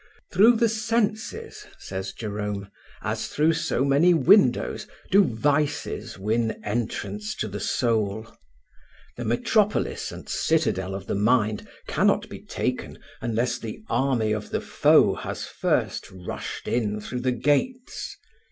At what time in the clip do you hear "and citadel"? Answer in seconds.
10.11-10.95